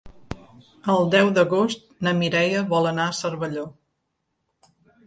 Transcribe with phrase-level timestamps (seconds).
[0.93, 3.71] El deu d'agost na Mireia vol anar a Cervelló.